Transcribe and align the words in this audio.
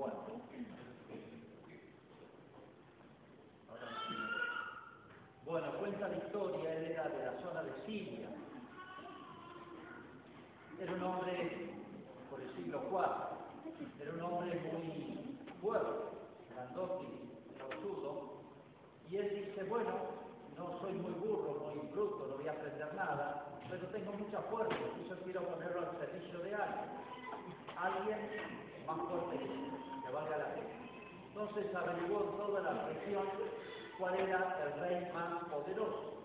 Bueno. 0.00 0.30
Cuenta 5.80 6.08
la 6.08 6.16
historia, 6.16 6.74
él 6.76 6.84
era 6.92 7.08
de 7.08 7.24
la 7.24 7.40
zona 7.40 7.62
de 7.62 7.72
Siria. 7.84 8.28
Era 10.78 10.92
un 10.92 11.02
hombre 11.02 11.74
por 12.30 12.40
el 12.40 12.54
siglo 12.54 12.82
IV, 12.90 14.00
era 14.00 14.12
un 14.12 14.20
hombre 14.20 14.60
muy 14.72 15.38
fuerte, 15.60 16.16
grandote, 16.54 17.06
forzudo, 17.58 18.42
y 19.08 19.16
él 19.16 19.46
dice, 19.46 19.64
bueno, 19.64 19.90
no 20.56 20.78
soy 20.80 20.92
muy 20.92 21.12
burro, 21.12 21.72
muy 21.74 21.86
bruto, 21.88 22.26
no 22.28 22.36
voy 22.36 22.48
a 22.48 22.52
aprender 22.52 22.94
nada, 22.94 23.46
pero 23.68 23.86
tengo 23.88 24.12
mucha 24.12 24.40
fuerza, 24.42 24.76
yo 25.08 25.16
quiero 25.24 25.42
ponerlo 25.46 25.80
al 25.80 25.98
servicio 25.98 26.38
de 26.40 26.54
alguien, 26.54 26.90
alguien 27.76 28.69
más 28.96 30.04
que 30.04 30.12
valga 30.12 30.38
la 30.38 30.54
pena. 30.54 30.68
Entonces 31.28 31.74
averiguó 31.74 32.20
toda 32.36 32.60
la 32.60 32.86
región 32.86 33.24
cuál 33.98 34.14
era 34.14 34.58
el 34.64 34.80
rey 34.80 35.12
más 35.12 35.44
poderoso. 35.44 36.24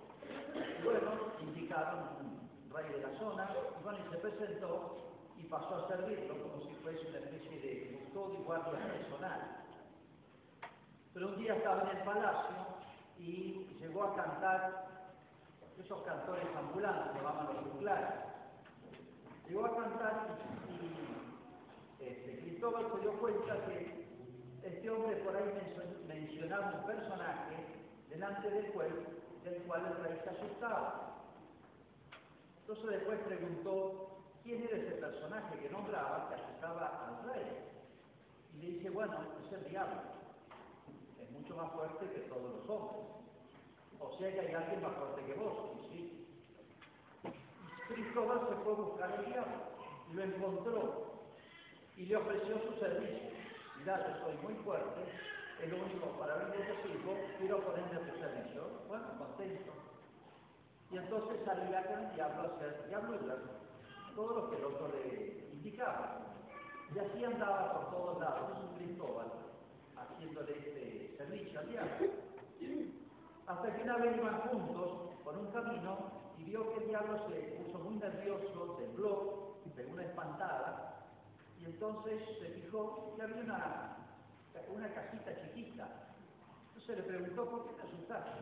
Bueno, 0.83 1.11
indicaron 1.41 1.99
un 2.19 2.73
rey 2.73 2.89
de 2.89 3.01
la 3.01 3.19
zona, 3.19 3.49
y 3.79 3.83
bueno, 3.83 3.99
se 4.11 4.17
presentó 4.17 4.97
y 5.37 5.43
pasó 5.43 5.75
a 5.75 5.87
servirlo 5.87 6.41
como 6.41 6.61
si 6.61 6.73
fuese 6.75 7.07
una 7.09 7.19
especie 7.19 7.59
de 7.59 7.99
custodio 7.99 8.39
y 8.39 8.43
guardia 8.43 8.71
personal. 8.71 9.65
Pero 11.13 11.27
un 11.27 11.37
día 11.37 11.55
estaba 11.55 11.83
en 11.83 11.97
el 11.97 12.03
palacio 12.03 12.55
y 13.19 13.67
llegó 13.79 14.03
a 14.03 14.15
cantar 14.15 14.85
esos 15.77 16.01
cantores 16.03 16.47
ambulantes, 16.57 17.11
que 17.11 17.21
llaman 17.21 17.47
los 17.53 17.73
juglares. 17.73 18.09
Llegó 19.47 19.65
a 19.65 19.75
cantar 19.75 20.27
y, 20.69 21.14
este, 21.99 22.39
Cristóbal 22.39 22.91
se 22.93 22.99
dio 23.01 23.13
cuenta 23.19 23.65
que 23.65 24.05
este 24.63 24.89
hombre 24.89 25.15
por 25.17 25.35
ahí 25.35 25.51
mencionaba 26.07 26.79
un 26.79 26.85
personaje 26.85 27.55
delante 28.09 28.49
del 28.49 28.71
cual, 28.71 28.89
del 29.43 29.61
cual 29.63 29.85
el 29.85 30.03
rey 30.03 30.19
se 30.23 30.29
asustaba. 30.29 31.15
Entonces 32.61 32.89
después 32.89 33.19
preguntó 33.19 34.09
quién 34.43 34.63
era 34.63 34.77
ese 34.77 34.91
personaje 34.91 35.59
que 35.59 35.69
nombraba 35.69 36.29
que 36.29 36.35
asustaba 36.35 37.07
al 37.07 37.33
rey. 37.33 37.63
Y 38.55 38.57
le 38.57 38.69
dice, 38.71 38.89
bueno, 38.89 39.17
es 39.45 39.51
el 39.53 39.69
diablo. 39.69 40.01
Es 41.21 41.31
mucho 41.31 41.55
más 41.55 41.71
fuerte 41.71 42.09
que 42.11 42.21
todos 42.21 42.55
los 42.55 42.69
hombres. 42.69 43.05
O 43.99 44.17
sea 44.17 44.31
que 44.31 44.39
hay 44.39 44.53
alguien 44.53 44.81
más 44.81 44.93
fuerte 44.93 45.25
que 45.25 45.33
vos, 45.33 45.53
sí. 45.89 46.27
Cristóbal 47.87 48.39
se 48.49 48.55
fue 48.55 48.73
a 48.73 48.75
buscar 48.75 49.11
al 49.11 49.25
diablo 49.25 49.75
lo 50.13 50.23
encontró 50.23 51.14
y 51.97 52.05
le 52.05 52.15
ofreció 52.15 52.59
su 52.59 52.79
servicio. 52.79 53.29
Mirá, 53.77 53.99
yo 54.07 54.25
soy 54.25 54.37
muy 54.43 54.53
fuerte, 54.63 55.01
es 55.61 55.69
lo 55.71 55.77
único 55.77 56.07
para 56.19 56.35
mí 56.37 56.51
que 56.51 56.63
te 56.63 56.83
sirvo, 56.83 57.15
quiero 57.37 57.59
ponerme 57.61 57.95
a 57.95 58.11
tu 58.11 58.19
servicio. 58.19 58.63
Bueno, 58.87 59.05
contento. 59.17 59.71
Y 60.91 60.97
entonces 60.97 61.37
salía 61.45 61.85
con 61.87 61.99
el 62.05 62.15
diablo 62.15 62.41
a 62.41 62.55
hacer 62.55 62.87
diablo 62.87 63.15
y 63.15 64.15
todo 64.15 64.35
lo 64.35 64.49
que 64.49 64.57
el 64.57 64.65
otro 64.65 64.87
le 64.89 65.49
indicaba. 65.53 66.21
Y 66.93 66.99
así 66.99 67.23
andaba 67.23 67.73
por 67.73 67.91
todos 67.91 68.19
lados 68.19 68.51
Cristóbal, 68.77 69.31
haciéndole 69.95 70.51
este 70.57 71.17
servicio 71.17 71.59
al 71.59 71.69
diablo. 71.69 72.07
Hasta 73.47 73.75
que 73.75 73.83
una 73.83 73.97
vez 73.97 74.17
iban 74.17 74.39
juntos 74.41 75.11
por 75.23 75.37
un 75.37 75.51
camino 75.51 75.97
y 76.37 76.43
vio 76.45 76.73
que 76.73 76.83
el 76.83 76.87
diablo 76.89 77.19
se 77.29 77.35
puso 77.63 77.79
muy 77.79 77.95
nervioso, 77.95 78.75
tembló, 78.79 79.55
pegó 79.75 79.93
una 79.93 80.03
espantada, 80.03 80.94
entonces 81.65 82.21
se 82.39 82.49
fijó 82.49 83.15
que 83.15 83.23
había 83.23 83.43
una, 83.43 83.97
una 84.73 84.93
casita 84.93 85.35
chiquita. 85.35 85.87
Entonces 86.67 86.97
le 86.97 87.03
preguntó, 87.03 87.49
¿por 87.49 87.65
qué 87.65 87.73
te 87.73 87.81
asustaste? 87.81 88.41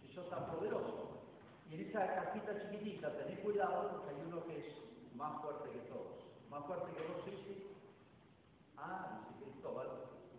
Si 0.00 0.14
sos 0.14 0.30
tan 0.30 0.46
poderoso. 0.46 1.22
Y 1.70 1.74
en 1.74 1.88
esa 1.88 2.14
casita 2.14 2.58
chiquitita, 2.60 3.16
tenés 3.16 3.40
cuidado 3.40 3.90
porque 3.90 4.10
hay 4.10 4.22
uno 4.26 4.44
que 4.44 4.58
es 4.58 5.14
más 5.14 5.42
fuerte 5.42 5.70
que 5.70 5.78
todos. 5.90 6.24
Más 6.50 6.64
fuerte 6.66 6.92
que 6.92 7.06
vos, 7.08 7.22
sí, 7.24 7.32
sí. 7.44 7.66
Ah, 8.76 9.20
dice 9.30 9.50
Cristóbal, 9.50 9.88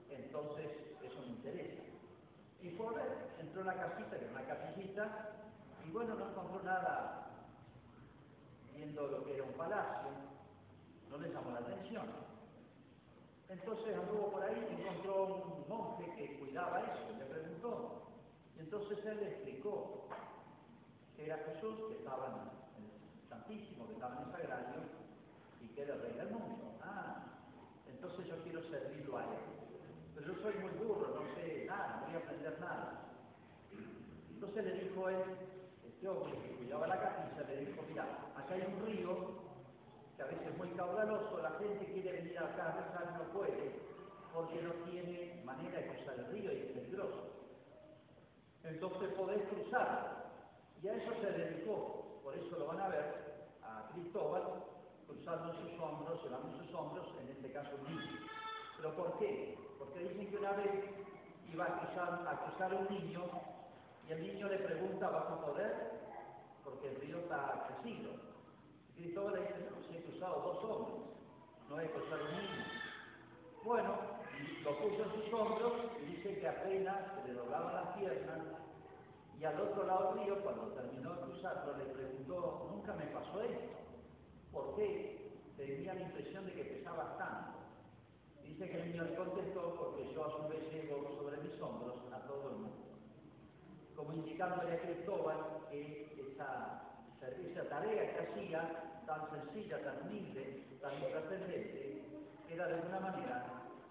entonces 0.10 0.70
eso 1.02 1.20
me 1.22 1.28
interesa. 1.28 1.84
Y 2.62 2.70
fue 2.72 2.88
a 2.88 2.92
ver, 2.92 3.36
entró 3.40 3.62
en 3.62 3.68
la 3.68 3.76
casita, 3.76 4.18
que 4.18 4.26
era 4.26 4.32
una 4.32 4.46
casillita, 4.46 5.30
y 5.86 5.92
bueno, 5.92 6.16
no 6.16 6.30
encontró 6.30 6.64
nada 6.64 7.28
viendo 8.74 9.08
lo 9.08 9.24
que 9.24 9.36
era 9.36 9.44
un 9.44 9.54
palacio, 9.54 10.10
no 11.10 11.18
le 11.18 11.30
llamó 11.30 11.52
la 11.52 11.60
atención. 11.60 12.06
Entonces 13.50 13.96
anduvo 13.96 14.32
por 14.32 14.44
ahí 14.44 14.68
y 14.70 14.82
encontró 14.82 15.26
un 15.26 15.70
monje 15.70 16.12
que 16.16 16.40
cuidaba 16.40 16.82
eso, 16.82 17.14
y 17.14 17.20
le 17.20 17.26
preguntó. 17.26 18.08
Y 18.58 18.60
entonces 18.62 19.06
él 19.06 19.18
le 19.18 19.28
explicó 19.30 20.08
que 21.16 21.26
era 21.26 21.38
Jesús, 21.38 21.76
que 21.88 21.96
estaba 21.96 22.50
en 22.78 22.86
el 22.86 23.30
Santísimo, 23.30 23.88
que 23.88 23.94
estaba 23.94 24.16
en 24.16 24.24
el 24.24 24.32
Sagrario, 24.32 24.82
y 25.62 25.68
que 25.68 25.82
era 25.82 25.94
el 25.94 26.02
rey 26.02 26.14
del 26.14 26.32
mundo. 26.32 26.78
Ah, 26.82 27.24
entonces 27.88 28.26
yo 28.28 28.42
quiero 28.44 28.64
servirlo 28.64 29.18
a 29.18 29.24
él. 29.24 29.40
Pero 30.16 30.34
yo 30.34 30.42
soy 30.42 30.54
muy 30.56 30.72
burro, 30.72 31.20
no 31.20 31.36
sé 31.36 31.66
nada, 31.68 32.02
no 32.02 32.06
voy 32.08 32.16
a 32.16 32.20
aprender 32.20 32.60
nada. 32.60 33.02
Entonces 34.30 34.66
le 34.66 34.74
dijo 34.84 35.10
él, 35.10 35.24
este 35.86 36.08
hombre 36.08 36.40
que 36.42 36.56
cuidaba 36.56 36.88
la 36.88 37.00
capilla, 37.00 37.48
le 37.48 37.66
dijo, 37.66 37.82
mira, 37.88 38.04
acá 38.36 38.54
hay 38.54 38.62
un 38.62 38.86
río 38.86 39.45
que 40.16 40.24
a 40.24 40.26
veces 40.26 40.48
es 40.48 40.58
muy 40.58 40.70
caudaloso, 40.70 41.40
la 41.42 41.52
gente 41.52 41.86
quiere 41.92 42.12
venir 42.14 42.40
acá 42.40 42.68
a 42.68 42.82
rezar, 42.82 43.18
no 43.18 43.34
puede, 43.34 43.76
porque 44.34 44.62
no 44.62 44.72
tiene 44.90 45.42
manera 45.44 45.80
de 45.80 45.88
cruzar 45.88 46.16
el 46.20 46.28
río 46.28 46.52
y 46.54 46.58
es 46.58 46.72
peligroso. 46.72 47.36
Entonces 48.64 49.10
podés 49.14 49.42
cruzar. 49.48 50.26
Y 50.82 50.88
a 50.88 50.96
eso 50.96 51.12
se 51.22 51.32
dedicó, 51.32 52.20
por 52.24 52.36
eso 52.36 52.58
lo 52.58 52.68
van 52.68 52.80
a 52.80 52.88
ver, 52.90 53.48
a 53.64 53.90
Cristóbal, 53.94 54.64
cruzando 55.08 55.54
sus 55.54 55.80
hombros, 55.80 56.24
llevando 56.24 56.58
sus 56.58 56.74
hombros, 56.74 57.08
en 57.22 57.30
este 57.30 57.52
caso 57.52 57.72
un 57.80 57.96
niño. 57.96 58.20
¿Pero 58.78 58.96
por 58.96 59.18
qué? 59.20 59.58
Porque 59.78 60.00
dicen 60.00 60.30
que 60.30 60.38
una 60.38 60.52
vez 60.54 60.72
iba 61.52 61.66
a 61.66 61.80
cruzar, 61.80 62.28
a 62.28 62.46
cruzar 62.46 62.74
un 62.74 62.88
niño 62.90 63.24
y 64.08 64.12
el 64.12 64.22
niño 64.22 64.48
le 64.48 64.60
pregunta, 64.60 65.10
¿vas 65.10 65.32
a 65.32 65.46
poder? 65.46 65.92
Porque 66.64 66.90
el 66.90 66.96
río 67.02 67.20
está 67.20 67.68
crecido. 67.68 68.35
Cristóbal 68.96 69.36
le 69.36 69.42
dice, 69.42 69.70
no, 69.70 69.84
si 69.88 69.98
he 69.98 70.04
cruzado 70.04 70.42
dos 70.42 70.64
hombres, 70.64 71.02
no 71.70 71.80
he 71.80 71.90
cruzado 71.92 72.26
un 72.26 72.32
niño. 72.32 72.66
Bueno, 73.64 73.96
lo 74.64 74.78
puso 74.80 75.04
en 75.04 75.12
sus 75.12 75.34
hombros 75.34 75.74
y 76.02 76.06
dice 76.06 76.40
que 76.40 76.48
apenas 76.48 76.98
se 77.16 77.28
le 77.28 77.34
doblaban 77.34 77.74
las 77.74 77.98
piernas 77.98 78.56
y 79.40 79.44
al 79.44 79.60
otro 79.60 79.86
lado 79.86 80.14
del 80.14 80.26
río, 80.26 80.42
cuando 80.44 80.68
terminó 80.74 81.14
de 81.14 81.22
cruzarlo, 81.24 81.78
le 81.78 81.86
preguntó, 81.86 82.70
nunca 82.72 82.94
me 82.94 83.06
pasó 83.08 83.42
esto. 83.42 83.78
¿Por 84.52 84.76
qué? 84.76 85.32
Tenía 85.58 85.94
la 85.94 86.02
impresión 86.02 86.46
de 86.46 86.54
que 86.54 86.64
pesaba 86.64 87.18
tanto. 87.18 87.60
Dice 88.44 88.70
que 88.70 88.82
el 88.82 88.92
niño 88.92 89.04
le 89.04 89.16
contestó, 89.16 89.76
porque 89.76 90.14
yo 90.14 90.26
a 90.26 90.32
su 90.32 90.48
vez 90.48 90.72
llevo 90.72 91.16
sobre 91.18 91.38
mis 91.38 91.60
hombros 91.62 91.96
a 92.14 92.20
todo 92.28 92.50
el 92.52 92.56
mundo. 92.58 92.86
Como 93.96 94.14
indicándole 94.14 94.74
a 94.74 94.82
Cristóbal 94.82 95.68
que 95.70 96.32
esa, 96.32 96.95
esa 97.30 97.70
tarea 97.70 98.14
que 98.14 98.28
hacía, 98.28 99.02
tan 99.06 99.30
sencilla, 99.30 99.84
tan 99.84 100.02
humilde, 100.04 100.68
tan 100.82 100.94
intrascendente, 100.96 102.04
era 102.50 102.68
de 102.68 102.74
alguna 102.76 103.00
manera 103.00 103.46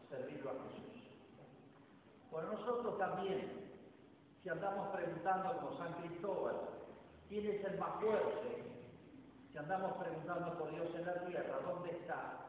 servirlo 0.08 0.50
a 0.50 0.54
Jesús. 0.54 0.84
Bueno, 2.30 2.52
nosotros 2.52 2.98
también, 2.98 3.70
si 4.42 4.48
andamos 4.48 4.88
preguntando 4.88 5.56
como 5.58 5.78
San 5.78 5.92
Cristóbal, 5.94 6.56
¿quién 7.28 7.46
es 7.46 7.64
el 7.64 7.78
más 7.78 8.00
fuerte? 8.00 8.64
Si 9.52 9.58
andamos 9.58 9.92
preguntando 10.02 10.58
por 10.58 10.70
Dios 10.70 10.92
en 10.94 11.06
la 11.06 11.24
tierra, 11.26 11.60
¿dónde 11.64 11.90
está? 11.92 12.40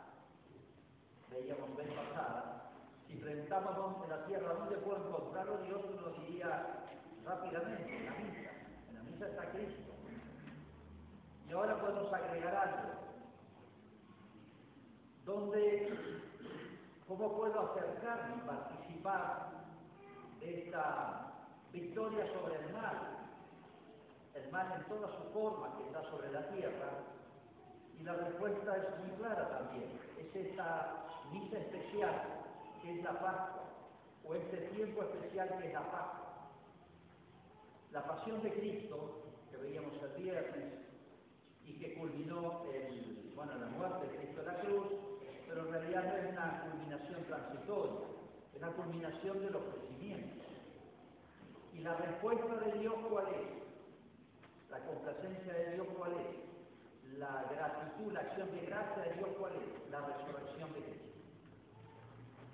Veíamos 1.29 1.75
vez 1.75 1.87
pasada. 1.93 2.71
Si 3.07 3.15
preguntamos 3.17 4.03
en 4.03 4.09
la 4.09 4.25
tierra, 4.25 4.53
¿dónde 4.53 4.77
puedo 4.77 5.07
encontrarlo? 5.07 5.57
Dios 5.59 5.81
nos 6.01 6.19
diría 6.21 6.83
rápidamente, 7.23 7.95
en 7.95 8.05
la 8.05 8.11
misa. 8.13 8.51
En 8.89 8.95
la 8.95 9.03
misa 9.03 9.27
está 9.27 9.51
Cristo. 9.51 9.84
Y 11.47 11.53
ahora 11.53 11.79
podemos 11.79 12.11
agregar 12.11 12.55
algo. 12.55 12.89
¿Dónde, 15.25 16.21
¿Cómo 17.07 17.37
puedo 17.37 17.71
acercarme 17.71 18.35
y 18.35 18.47
participar 18.47 19.49
de 20.39 20.63
esta 20.63 21.33
victoria 21.71 22.25
sobre 22.33 22.55
el 22.55 22.73
mal? 22.73 23.27
El 24.33 24.51
mal 24.51 24.73
en 24.75 24.83
toda 24.85 25.07
su 25.17 25.23
forma 25.33 25.77
que 25.77 25.83
está 25.85 26.03
sobre 26.09 26.31
la 26.31 26.47
tierra. 26.49 26.89
Y 27.99 28.03
la 28.03 28.13
respuesta 28.13 28.77
es 28.77 28.99
muy 28.99 29.09
clara 29.17 29.49
también. 29.49 29.99
Es 30.19 30.35
esta 30.35 31.05
misa 31.31 31.57
especial 31.57 32.21
que 32.81 32.99
es 32.99 33.03
la 33.03 33.13
Pascua, 33.19 33.63
o 34.27 34.35
este 34.35 34.57
tiempo 34.57 35.03
especial 35.03 35.57
que 35.57 35.67
es 35.67 35.73
la 35.73 35.91
Pascua. 35.91 36.49
La 37.91 38.03
pasión 38.03 38.43
de 38.43 38.51
Cristo, 38.51 39.21
que 39.49 39.57
veíamos 39.57 39.93
el 40.03 40.23
viernes, 40.23 40.84
y 41.65 41.73
que 41.79 41.95
culminó 41.95 42.63
en 42.73 43.33
bueno, 43.35 43.53
la 43.55 43.67
muerte 43.67 44.07
de 44.07 44.17
Cristo 44.17 44.41
en 44.41 44.47
la 44.47 44.59
cruz, 44.59 44.87
pero 45.47 45.65
en 45.67 45.71
realidad 45.71 46.03
no 46.03 46.15
es 46.15 46.31
una 46.31 46.63
culminación 46.69 47.23
transitoria, 47.25 47.99
es 48.53 48.61
la 48.61 48.71
culminación 48.71 49.39
de 49.41 49.49
los 49.49 49.61
crecimientos. 49.63 50.47
¿Y 51.73 51.79
la 51.79 51.95
respuesta 51.95 52.55
de 52.55 52.79
Dios 52.79 52.93
cuál 53.09 53.27
es? 53.27 54.71
La 54.71 54.79
complacencia 54.85 55.53
de 55.53 55.73
Dios 55.73 55.87
cuál 55.97 56.13
es? 56.13 57.19
La 57.19 57.45
gratitud, 57.51 58.13
la 58.13 58.21
acción 58.21 58.49
de 58.51 58.65
gracia 58.65 59.03
de 59.03 59.13
Dios 59.13 59.29
cuál 59.37 59.53
es? 59.55 59.91
La 59.91 59.99
resurrección 60.01 60.73
de 60.73 60.79
Cristo. 60.79 61.05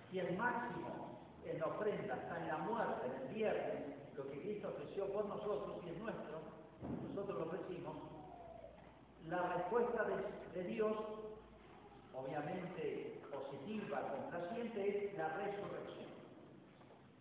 Si 0.09 0.19
el 0.19 0.37
máximo 0.37 1.19
en 1.45 1.59
la 1.59 1.67
ofrenda 1.67 2.15
está 2.15 2.41
en 2.41 2.47
la 2.47 2.57
muerte, 2.57 3.07
en 3.07 3.27
el 3.27 3.33
viernes, 3.33 3.91
lo 4.15 4.27
que 4.29 4.41
Cristo 4.41 4.69
ofreció 4.69 5.05
por 5.13 5.25
nosotros 5.25 5.77
y 5.85 5.89
es 5.89 5.97
nuestro, 5.99 6.41
nosotros 7.07 7.39
lo 7.39 7.45
ofrecimos, 7.45 7.95
la 9.29 9.53
respuesta 9.53 10.05
de, 10.53 10.63
Dios 10.63 10.97
obviamente 12.13 13.21
positiva, 13.31 14.01
complaciente, 14.01 15.07
es 15.07 15.17
la 15.17 15.29
resurrección. 15.29 16.11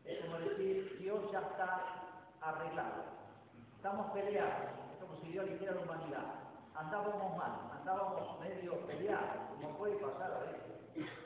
Es 0.04 0.24
como 0.24 0.38
decir, 0.38 0.96
Dios 0.98 1.30
ya 1.32 1.40
está 1.40 2.00
arreglado. 2.40 3.04
Estamos 3.76 4.10
peleados, 4.12 4.70
es 4.92 5.04
como 5.04 5.20
si 5.20 5.28
Dios 5.28 5.48
dijera 5.48 5.72
la 5.72 5.82
humanidad. 5.82 6.34
Andábamos 6.74 7.36
mal, 7.36 7.70
andábamos 7.78 8.40
medio 8.40 8.86
peleados, 8.86 9.36
como 9.54 9.78
puede 9.78 9.96
pasar 9.96 10.32
a 10.32 10.38
veces 10.40 10.70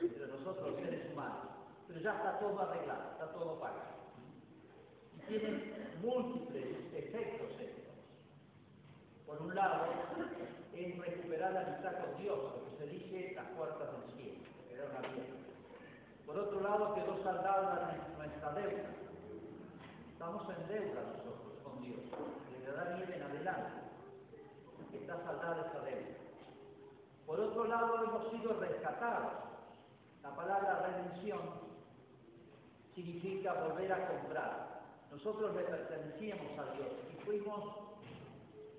entre 0.01 0.27
nosotros 0.27 0.75
seres 0.75 1.11
humanos. 1.11 1.47
Pero 1.87 1.99
ya 1.99 2.15
está 2.15 2.39
todo 2.39 2.59
arreglado, 2.61 3.11
está 3.11 3.31
todo 3.31 3.59
pagado. 3.59 3.95
Y 5.15 5.19
tiene 5.27 5.73
múltiples 6.01 6.93
efectos 6.93 7.51
estos. 7.59 7.85
Por 9.25 9.41
un 9.41 9.55
lado, 9.55 9.85
es 10.73 10.97
recuperar 10.97 11.53
la 11.53 11.61
amistad 11.61 11.93
con 11.99 12.21
Dios, 12.21 12.37
lo 12.37 12.65
que 12.65 12.77
se 12.77 12.87
dice 12.87 13.33
las 13.35 13.47
puertas 13.51 13.87
del 13.91 14.11
cielo, 14.13 14.39
que 14.57 14.73
quedaron 14.73 14.95
abiertas. 14.97 15.35
Por 16.25 16.37
otro 16.37 16.61
saldada 17.25 17.97
nuestra 18.17 18.51
deuda. 18.51 18.89
Estamos 20.13 20.43
en 20.47 20.67
deuda 20.67 21.01
nosotros 21.01 21.57
con 21.63 21.81
Dios, 21.81 22.01
desde 22.51 22.69
Adán 22.69 22.99
y 22.99 23.13
en 23.13 23.23
adelante, 23.23 23.81
está 24.93 25.23
saldada 25.23 25.65
esa 25.65 25.79
deuda. 25.85 26.17
Por 27.25 27.39
otro 27.39 27.65
lado, 27.65 28.03
hemos 28.03 28.29
sido 28.29 28.59
rescatados. 28.59 29.33
La 30.21 30.35
palabra 30.35 30.85
redención 30.85 31.39
significa 32.93 33.53
volver 33.53 33.91
a 33.91 34.07
comprar. 34.07 34.81
Nosotros 35.11 35.55
le 35.55 35.63
pertenecíamos 35.63 36.59
a 36.59 36.73
Dios 36.73 36.89
y 37.11 37.25
fuimos 37.25 37.75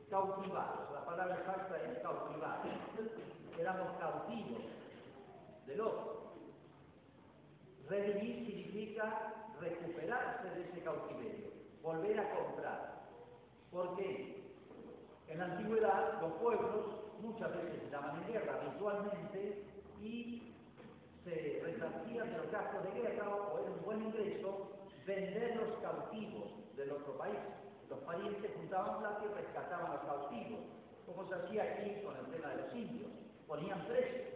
cautivados, 0.08 0.92
la 0.94 1.04
palabra 1.04 1.34
exacta 1.34 1.82
es 1.82 1.98
cautivados, 1.98 2.66
éramos 3.58 3.88
cautivos 3.98 4.62
del 5.66 5.80
otro. 5.80 6.25
Redimir 7.88 8.46
significa 8.46 9.52
recuperarse 9.60 10.50
de 10.50 10.62
ese 10.62 10.80
cautiverio, 10.82 11.50
volver 11.82 12.20
a 12.20 12.34
comprar. 12.34 13.08
¿Por 13.70 13.96
qué? 13.96 14.44
En 15.28 15.38
la 15.38 15.44
antigüedad 15.46 16.20
los 16.20 16.32
pueblos 16.34 16.86
muchas 17.20 17.50
veces 17.56 17.82
estaban 17.82 18.22
en 18.22 18.32
guerra 18.32 18.60
habitualmente 18.60 19.64
y 20.00 20.54
se 21.24 21.60
resarcían 21.64 22.30
de 22.30 22.38
los 22.38 22.50
gastos 22.50 22.84
de 22.84 23.00
guerra 23.00 23.28
o 23.28 23.58
era 23.58 23.70
un 23.70 23.84
buen 23.84 24.02
ingreso 24.02 24.70
vender 25.06 25.56
los 25.56 25.78
cautivos 25.78 26.76
del 26.76 26.92
otro 26.92 27.16
país 27.16 27.38
los 27.88 28.00
parientes 28.00 28.50
juntaban 28.56 28.98
plata 28.98 29.22
y 29.24 29.34
rescataban 29.34 29.92
los 29.92 30.00
cautivos, 30.02 30.60
como 31.06 31.28
se 31.28 31.34
hacía 31.34 31.62
aquí 31.62 32.02
con 32.02 32.16
el 32.16 32.26
tema 32.26 32.48
de 32.48 32.62
los 32.62 32.74
indios. 32.74 33.10
Ponían 33.46 33.86
precios 33.86 34.26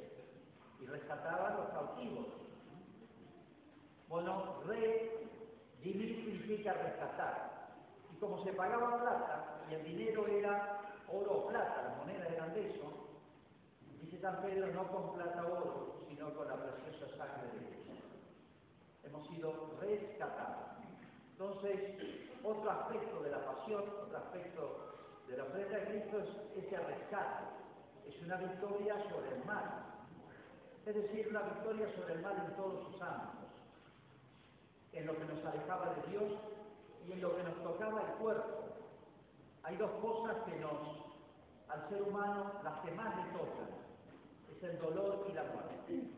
y 0.81 0.87
rescataban 0.87 1.56
los 1.56 1.69
cautivos. 1.70 2.26
Bueno, 4.11 4.61
redimir 4.67 6.17
significa 6.17 6.73
rescatar. 6.73 7.71
Y 8.12 8.17
como 8.19 8.43
se 8.43 8.53
pagaba 8.53 9.01
plata 9.01 9.61
y 9.71 9.75
el 9.75 9.85
dinero 9.85 10.27
era 10.27 10.81
oro 11.07 11.33
o 11.33 11.47
plata, 11.47 11.83
las 11.83 11.97
monedas 11.99 12.29
eran 12.29 12.53
de 12.53 12.71
eso, 12.71 12.91
dice 14.03 14.19
San 14.21 14.43
Pedro, 14.43 14.67
no 14.73 14.91
con 14.91 15.15
plata 15.15 15.47
o 15.47 15.53
oro, 15.53 16.01
sino 16.09 16.35
con 16.35 16.49
la 16.49 16.57
preciosa 16.57 17.07
sangre 17.17 17.53
de 17.53 17.67
Cristo. 17.69 17.93
Hemos 19.05 19.29
sido 19.29 19.79
rescatados. 19.81 20.71
Entonces, 21.31 21.79
otro 22.43 22.69
aspecto 22.69 23.23
de 23.23 23.31
la 23.31 23.45
pasión, 23.45 23.85
otro 24.03 24.19
aspecto 24.19 25.23
de 25.29 25.37
la 25.37 25.45
ofrenda 25.45 25.79
de 25.79 25.85
Cristo 25.85 26.19
es 26.19 26.65
ese 26.65 26.77
rescate. 26.79 27.45
Es 28.09 28.21
una 28.23 28.39
victoria 28.39 28.97
sobre 29.09 29.37
el 29.37 29.45
mal. 29.45 29.85
Es 30.85 30.97
decir, 30.97 31.29
una 31.29 31.43
victoria 31.43 31.89
sobre 31.95 32.15
el 32.15 32.23
mal 32.23 32.45
en 32.45 32.56
todos 32.56 32.91
sus 32.91 33.01
ámbitos. 33.01 33.40
En 34.93 35.07
lo 35.07 35.17
que 35.17 35.25
nos 35.25 35.45
alejaba 35.45 35.95
de 35.95 36.11
Dios 36.11 36.33
y 37.07 37.13
en 37.13 37.21
lo 37.21 37.37
que 37.37 37.43
nos 37.43 37.63
tocaba 37.63 38.03
el 38.03 38.13
cuerpo. 38.19 38.65
Hay 39.63 39.77
dos 39.77 39.91
cosas 40.03 40.37
que 40.45 40.57
nos, 40.59 40.81
al 41.69 41.89
ser 41.89 42.03
humano, 42.03 42.53
las 42.65 42.81
que 42.81 42.91
más 42.93 43.17
le 43.17 43.33
tocan. 43.33 43.71
Es 44.51 44.63
el 44.63 44.79
dolor 44.79 45.27
y 45.29 45.33
la 45.33 45.45
muerte. 45.45 46.11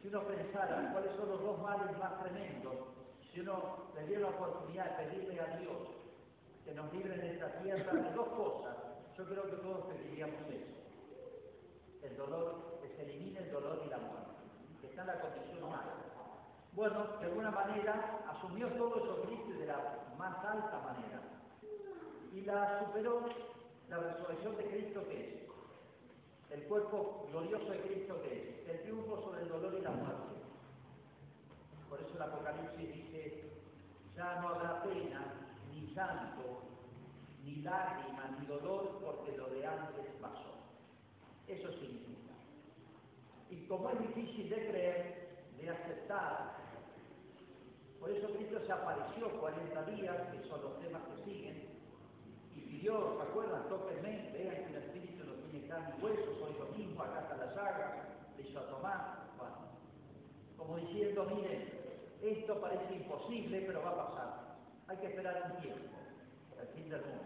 Si 0.00 0.08
uno 0.08 0.22
pensara 0.22 0.92
cuáles 0.92 1.14
son 1.16 1.28
los 1.28 1.42
dos 1.42 1.60
males 1.60 1.98
más 1.98 2.22
tremendos 2.22 2.96
si 3.36 3.42
uno 3.42 3.92
le 3.94 4.06
diera 4.06 4.22
la 4.22 4.28
oportunidad 4.28 4.96
de 4.96 5.04
pedirle 5.04 5.38
a 5.38 5.58
Dios 5.58 5.76
que 6.64 6.72
nos 6.72 6.90
libre 6.90 7.18
de 7.18 7.34
esta 7.34 7.60
tierra 7.60 7.92
de 7.92 8.10
dos 8.14 8.28
cosas, 8.28 8.76
yo 9.14 9.24
creo 9.26 9.42
que 9.44 9.56
todos 9.56 9.84
pediríamos 9.84 10.40
eso. 10.48 10.72
El 12.02 12.16
dolor, 12.16 12.78
que 12.80 12.88
se 12.96 13.02
elimine 13.02 13.40
el 13.40 13.52
dolor 13.52 13.82
y 13.84 13.90
la 13.90 13.98
muerte, 13.98 14.30
que 14.80 14.86
está 14.86 15.02
en 15.02 15.08
la 15.08 15.20
condición 15.20 15.64
humana. 15.64 16.15
Bueno, 16.76 17.06
de 17.18 17.24
alguna 17.24 17.50
manera 17.50 18.20
asumió 18.28 18.68
todo 18.72 18.96
eso 18.98 19.22
Cristo 19.22 19.58
de 19.58 19.64
la 19.64 20.04
más 20.18 20.44
alta 20.44 20.78
manera. 20.80 21.22
Y 22.34 22.42
la 22.42 22.80
superó 22.80 23.22
la 23.88 23.98
resurrección 23.98 24.58
de 24.58 24.66
Cristo 24.66 25.08
que 25.08 25.20
es. 25.20 25.46
El 26.50 26.64
cuerpo 26.64 27.28
glorioso 27.30 27.70
de 27.70 27.80
Cristo 27.80 28.20
que 28.22 28.28
es. 28.28 28.68
El 28.68 28.82
triunfo 28.82 29.22
sobre 29.22 29.40
el 29.40 29.48
dolor 29.48 29.74
y 29.78 29.80
la 29.80 29.90
muerte. 29.90 30.34
Por 31.88 31.98
eso 31.98 32.14
el 32.14 32.22
Apocalipsis 32.22 32.94
dice, 32.94 33.50
ya 34.14 34.40
no 34.42 34.48
habrá 34.48 34.82
pena, 34.82 35.32
ni 35.70 35.94
llanto, 35.94 36.60
ni 37.42 37.62
lágrima, 37.62 38.36
ni 38.38 38.46
dolor, 38.46 39.00
porque 39.02 39.34
lo 39.34 39.48
de 39.48 39.66
antes 39.66 40.06
pasó. 40.20 40.58
Eso 41.48 41.72
significa. 41.72 42.34
Y 43.48 43.66
como 43.66 43.88
es 43.88 43.98
difícil 44.00 44.50
de 44.50 44.56
creer, 44.68 45.28
de 45.58 45.70
aceptar, 45.70 46.65
por 48.06 48.14
eso 48.14 48.28
Cristo 48.34 48.60
se 48.64 48.70
apareció 48.70 49.28
40 49.40 49.82
días, 49.86 50.16
que 50.30 50.48
son 50.48 50.62
los 50.62 50.78
temas 50.78 51.02
que 51.08 51.24
siguen, 51.24 51.66
y 52.54 52.60
pidió, 52.60 53.16
¿se 53.16 53.22
acuerdan? 53.24 53.68
Tóquenme, 53.68 54.30
vean 54.32 54.54
que 54.54 54.76
el 54.76 54.76
Espíritu 54.76 55.24
no 55.24 55.32
tiene 55.50 55.66
carne 55.66 55.92
y 55.98 56.04
hueso, 56.04 56.38
soy 56.38 56.54
lo 56.56 56.66
mismo, 56.66 57.02
acá 57.02 57.22
está 57.22 57.36
la 57.36 57.52
llaga, 57.52 58.04
le 58.36 58.48
hizo 58.48 58.60
a 58.60 58.68
tomar, 58.68 59.26
bueno, 59.36 59.56
como 60.56 60.76
diciendo, 60.76 61.24
miren, 61.34 61.68
esto 62.22 62.60
parece 62.60 62.94
imposible, 62.94 63.64
pero 63.66 63.82
va 63.82 63.90
a 63.90 64.06
pasar. 64.06 64.56
Hay 64.86 64.98
que 64.98 65.06
esperar 65.08 65.50
un 65.52 65.60
tiempo, 65.60 65.96
el 66.60 66.68
fin 66.68 66.88
del 66.88 67.00
mundo. 67.00 67.24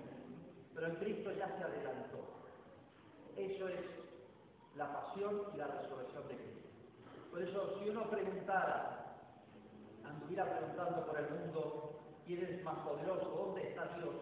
Pero 0.74 0.86
en 0.86 0.94
Cristo 0.96 1.30
ya 1.32 1.58
se 1.58 1.62
adelantó. 1.62 2.24
Eso 3.36 3.68
es 3.68 3.80
la 4.76 4.90
pasión 4.94 5.42
y 5.52 5.58
la 5.58 5.66
resurrección 5.66 6.26
de 6.26 6.36
Cristo. 6.36 6.68
Por 7.30 7.42
eso, 7.42 7.78
si 7.78 7.90
uno 7.90 8.08
preguntara, 8.08 9.09
anduviera 10.10 10.44
preguntando 10.58 11.06
por 11.06 11.18
el 11.18 11.30
mundo, 11.30 12.00
¿quién 12.26 12.44
es 12.44 12.62
más 12.64 12.78
poderoso? 12.80 13.28
¿Dónde 13.30 13.68
está 13.68 13.86
Dios? 13.96 14.14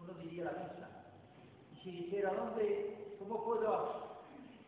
Uno 0.00 0.12
diría 0.14 0.44
la 0.44 0.52
misa. 0.52 0.88
Y 1.72 1.76
si 1.82 1.90
dijera, 1.90 2.32
¿dónde, 2.34 3.16
cómo 3.18 3.44
puedo 3.44 4.10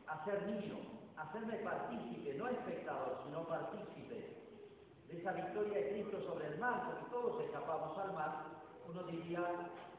hacer 0.06 0.42
mío, 0.46 0.76
hacerme 1.16 1.56
partícipe, 1.56 2.34
no 2.34 2.48
espectador, 2.48 3.20
sino 3.24 3.46
partícipe 3.46 4.42
esa 5.08 5.32
victoria 5.32 5.74
de 5.74 5.90
Cristo 5.90 6.20
sobre 6.22 6.46
el 6.48 6.58
mal, 6.58 6.82
porque 6.86 7.10
todos 7.10 7.44
escapamos 7.44 7.96
al 7.98 8.12
mal, 8.14 8.44
uno 8.88 9.02
diría 9.04 9.40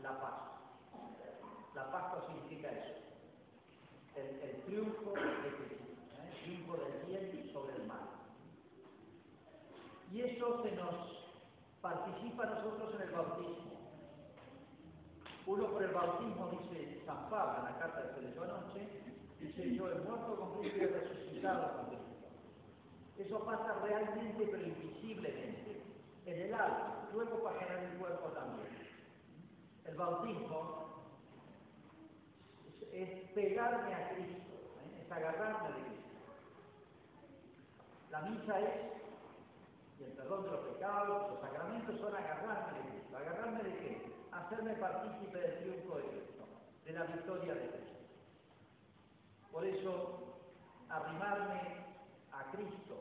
la 0.01 0.19
paz. 0.19 0.33
La 1.75 1.91
paz 1.91 2.25
significa 2.27 2.71
eso, 2.71 2.93
el, 4.15 4.61
triunfo 4.63 5.11
de 5.11 5.55
Cristo, 5.55 5.85
¿eh? 6.17 6.29
el 6.29 6.43
triunfo 6.43 6.77
del 6.77 7.05
bien 7.07 7.51
sobre 7.51 7.75
el 7.75 7.87
mal. 7.87 8.22
Y 10.13 10.21
eso 10.21 10.61
se 10.61 10.71
nos 10.73 10.93
participa 11.81 12.43
a 12.43 12.49
nosotros 12.51 12.93
en 12.93 13.01
el 13.01 13.09
bautismo. 13.09 13.73
Uno 15.47 15.67
por 15.71 15.83
el 15.83 15.91
bautismo, 15.91 16.51
dice 16.51 17.01
San 17.03 17.29
Pablo 17.31 17.57
en 17.67 17.73
la 17.73 17.79
carta 17.79 18.03
que 18.03 18.13
se 18.13 18.21
leyó 18.21 18.43
anoche, 18.43 18.87
dice 19.39 19.75
yo 19.75 19.91
he 19.91 19.95
muerto 19.95 20.35
con 20.35 20.59
Cristo 20.59 20.77
y 20.77 20.83
he 20.83 20.87
resucitado 20.87 21.77
con 21.77 21.85
Cristo. 21.87 22.03
Eso 23.17 23.43
pasa 23.43 23.79
realmente 23.83 24.47
pero 24.51 24.63
invisiblemente 24.63 25.81
en 26.27 26.41
el 26.41 26.53
alma, 26.53 27.09
luego 27.11 27.43
pasará 27.43 27.83
en 27.83 27.91
el 27.93 27.97
cuerpo 27.97 28.27
también. 28.29 28.69
El 29.85 29.95
bautismo 29.95 31.01
es 32.91 33.29
pegarme 33.31 33.95
a 33.95 34.09
Cristo, 34.13 34.53
¿eh? 34.77 35.01
es 35.03 35.11
agarrarme 35.11 35.69
de 35.69 35.85
Cristo. 35.85 36.09
La 38.11 38.21
misa 38.21 38.59
es, 38.59 39.02
y 40.03 40.11
el 40.11 40.17
perdón 40.17 40.43
de 40.43 40.51
los 40.51 40.59
pecados, 40.67 41.31
los 41.31 41.39
sacramentos 41.39 41.99
son 41.99 42.15
agarrarme 42.15 42.79
de 42.79 42.89
Cristo. 42.89 43.17
¿Agarrarme 43.17 43.63
de 43.63 43.77
qué? 43.77 44.13
Hacerme 44.31 44.73
partícipe 44.73 45.37
del 45.37 45.59
triunfo 45.59 45.97
de 45.97 46.03
Cristo, 46.03 46.43
de 46.85 46.93
la 46.93 47.03
victoria 47.03 47.53
de 47.53 47.69
Cristo. 47.69 47.99
Por 49.51 49.65
eso, 49.65 50.39
arrimarme 50.89 51.61
a 52.31 52.51
Cristo, 52.51 52.95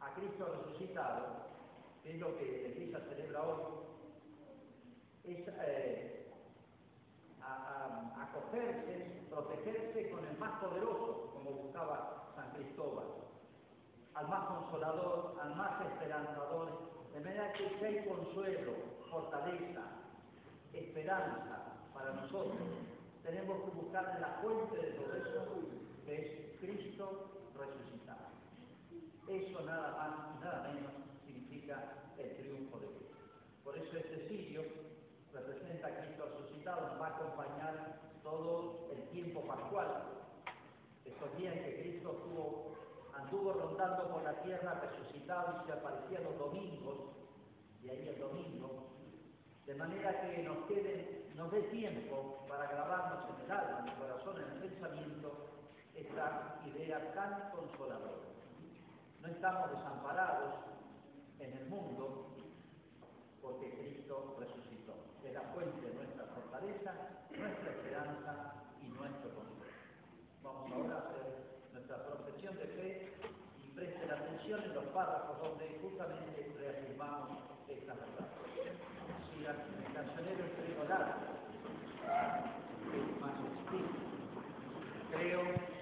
a 0.00 0.14
Cristo 0.14 0.64
resucitado, 0.64 1.46
que 2.02 2.14
es 2.14 2.20
lo 2.20 2.36
que 2.38 2.44
la 2.44 2.68
Iglesia 2.68 3.00
celebra 3.08 3.42
hoy, 3.42 3.62
es 5.24 5.48
eh, 5.48 6.32
acogerse, 7.42 9.26
protegerse 9.28 10.10
con 10.10 10.24
el 10.24 10.38
más 10.38 10.60
poderoso, 10.60 11.30
como 11.34 11.50
buscaba 11.50 12.32
San 12.36 12.52
Cristóbal, 12.52 13.06
al 14.16 14.28
más 14.28 14.46
consolador, 14.46 15.36
al 15.42 15.54
más 15.56 15.80
esperanzador, 15.86 16.68
de 17.12 17.20
manera 17.20 17.52
que 17.52 17.86
hay 17.86 18.06
consuelo, 18.06 18.72
fortaleza, 19.10 19.82
esperanza 20.72 21.66
para 21.92 22.12
nosotros. 22.14 22.56
Tenemos 23.22 23.62
que 23.64 23.70
buscar 23.70 24.18
la 24.20 24.38
fuente 24.40 24.76
de 24.76 24.92
todo 24.92 25.16
eso, 25.16 25.46
que 26.04 26.14
es 26.14 26.60
Cristo 26.60 27.30
resucitado. 27.58 28.26
Eso 29.28 29.60
nada 29.62 29.96
más 29.96 30.36
y 30.36 30.44
nada 30.44 30.68
menos 30.72 30.92
significa 31.24 31.92
el 32.16 32.36
triunfo 32.36 32.78
de 32.78 32.86
Cristo. 32.86 33.16
Por 33.64 33.76
eso 33.76 33.98
este 33.98 34.28
sitio 34.28 34.62
representa 35.32 35.88
a 35.88 36.00
Cristo 36.00 36.24
resucitado, 36.38 36.88
nos 36.88 37.00
va 37.00 37.06
a 37.08 37.16
acompañar 37.16 38.00
todo 38.22 38.88
el 38.92 39.02
tiempo 39.08 39.42
pascual. 39.42 40.04
Estos 41.04 41.36
días 41.36 41.54
que 41.54 41.80
Cristo 41.80 42.12
estuvo, 42.12 42.75
anduvo 43.18 43.52
rondando 43.52 44.08
por 44.08 44.22
la 44.22 44.34
tierra 44.42 44.80
resucitado 44.80 45.62
y 45.62 45.66
se 45.66 45.72
aparecía 45.72 46.20
los 46.20 46.38
domingos, 46.38 46.98
y 47.82 47.90
ahí 47.90 48.08
el 48.08 48.18
domingo, 48.18 48.86
de 49.66 49.74
manera 49.74 50.20
que 50.20 50.42
nos 50.42 50.58
quede, 50.66 51.28
nos 51.34 51.50
dé 51.50 51.62
tiempo 51.62 52.44
para 52.48 52.66
grabarnos 52.66 53.24
en 53.30 53.44
el 53.44 53.50
alma, 53.50 53.80
en 53.80 53.88
el 53.88 53.94
corazón, 53.94 54.36
en 54.40 54.50
el 54.50 54.58
pensamiento, 54.58 55.46
esta 55.94 56.60
idea 56.66 57.12
tan 57.14 57.50
consoladora. 57.50 58.26
No 59.20 59.28
estamos 59.28 59.70
desamparados 59.70 60.54
en 61.38 61.52
el 61.56 61.66
mundo 61.66 62.26
porque 63.42 63.70
Cristo 63.70 64.36
resucitó. 64.38 64.94
Es 65.24 65.34
la 65.34 65.42
fuente 65.54 65.80
de 65.80 65.94
nuestra 65.94 66.24
fortaleza, 66.26 66.92
nuestra 67.30 67.70
esperanza 67.70 68.54
y 68.82 68.88
nuestro 68.88 69.30
consuelo. 69.34 69.72
Vamos 70.42 70.72
ahora 70.72 70.96
a 70.96 71.08
hacer 71.08 71.55
nuestra 71.76 72.02
profesión 72.06 72.56
de 72.56 72.66
fe 72.68 73.12
y 73.62 73.68
presten 73.76 74.10
atención 74.10 74.62
en 74.64 74.74
los 74.74 74.84
párrafos 74.96 75.38
donde 75.42 75.78
justamente 75.82 76.50
reafirmamos 76.58 77.38
esta 77.68 77.92
verdad. 77.92 78.28
Si 79.28 79.44
el 79.44 79.92
cancionero 79.92 80.44
es. 80.46 80.56
Creo 85.10 85.75